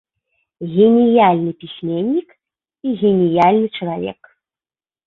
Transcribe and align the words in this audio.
Геніяльны 0.75 1.51
пісьменнік 1.65 2.35
і 2.89 2.95
геніяльны 3.05 3.67
чалавек. 3.79 4.35